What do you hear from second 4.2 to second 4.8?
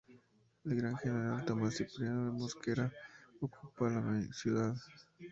ciudad.